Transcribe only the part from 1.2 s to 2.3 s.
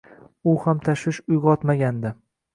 uyg’otmagandi.